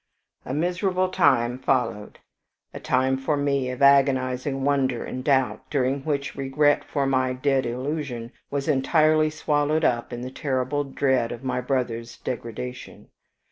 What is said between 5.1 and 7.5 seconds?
doubt, during which regret for my